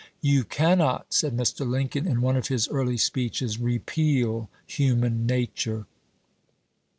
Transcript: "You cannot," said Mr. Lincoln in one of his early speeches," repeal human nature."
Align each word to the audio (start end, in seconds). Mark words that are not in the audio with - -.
"You 0.33 0.43
cannot," 0.45 1.13
said 1.13 1.37
Mr. 1.37 1.63
Lincoln 1.63 2.07
in 2.07 2.21
one 2.21 2.35
of 2.35 2.47
his 2.47 2.67
early 2.69 2.97
speeches," 2.97 3.59
repeal 3.59 4.49
human 4.65 5.27
nature." 5.27 5.85